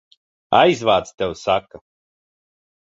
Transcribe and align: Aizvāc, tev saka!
Aizvāc, 0.59 1.13
tev 1.21 1.39
saka! 1.45 1.85